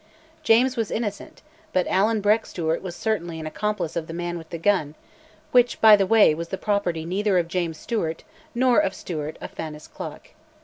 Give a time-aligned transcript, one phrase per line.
[0.41, 1.43] James was innocent,
[1.73, 4.95] but Allan Breck Stewart was certainly an accomplice of the man with the gun,
[5.51, 8.23] which, by the way, was the property neither of James Stewart
[8.55, 10.33] nor of Stewart of Fasnacloich.